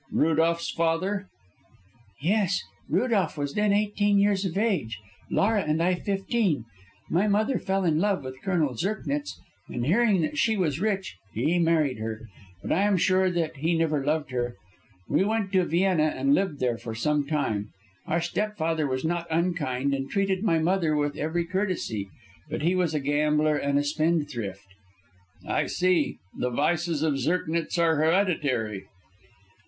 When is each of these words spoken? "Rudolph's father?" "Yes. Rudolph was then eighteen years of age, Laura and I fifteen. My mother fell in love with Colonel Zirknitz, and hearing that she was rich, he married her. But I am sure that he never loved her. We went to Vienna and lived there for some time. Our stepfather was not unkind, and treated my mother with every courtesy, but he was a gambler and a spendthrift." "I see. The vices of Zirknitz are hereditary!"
"Rudolph's 0.11 0.71
father?" 0.71 1.27
"Yes. 2.23 2.59
Rudolph 2.89 3.37
was 3.37 3.53
then 3.53 3.71
eighteen 3.71 4.17
years 4.17 4.45
of 4.45 4.57
age, 4.57 4.97
Laura 5.29 5.61
and 5.61 5.79
I 5.79 5.93
fifteen. 5.93 6.65
My 7.11 7.27
mother 7.27 7.59
fell 7.59 7.85
in 7.85 7.99
love 7.99 8.23
with 8.23 8.41
Colonel 8.41 8.73
Zirknitz, 8.73 9.39
and 9.67 9.85
hearing 9.85 10.21
that 10.23 10.39
she 10.39 10.57
was 10.57 10.79
rich, 10.79 11.17
he 11.35 11.59
married 11.59 11.99
her. 11.99 12.27
But 12.63 12.71
I 12.71 12.81
am 12.85 12.97
sure 12.97 13.29
that 13.29 13.57
he 13.57 13.77
never 13.77 14.03
loved 14.03 14.31
her. 14.31 14.55
We 15.07 15.23
went 15.23 15.51
to 15.51 15.65
Vienna 15.65 16.11
and 16.17 16.33
lived 16.33 16.59
there 16.59 16.79
for 16.79 16.95
some 16.95 17.27
time. 17.27 17.69
Our 18.07 18.21
stepfather 18.21 18.87
was 18.87 19.05
not 19.05 19.27
unkind, 19.29 19.93
and 19.93 20.09
treated 20.09 20.43
my 20.43 20.57
mother 20.57 20.95
with 20.95 21.15
every 21.15 21.45
courtesy, 21.45 22.09
but 22.49 22.63
he 22.63 22.73
was 22.73 22.95
a 22.95 22.99
gambler 22.99 23.55
and 23.55 23.77
a 23.77 23.83
spendthrift." 23.83 24.65
"I 25.47 25.67
see. 25.67 26.17
The 26.39 26.49
vices 26.49 27.03
of 27.03 27.19
Zirknitz 27.19 27.77
are 27.77 27.97
hereditary!" 27.97 28.85